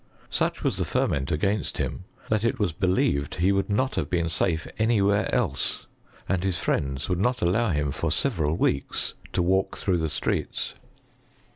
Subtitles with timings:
[0.31, 4.29] Such was the ferment against him that it was believed he would not have been
[4.29, 5.85] safe any where else;
[6.27, 10.73] and his friends would not allow him, for several weeks, to walk through the Streets.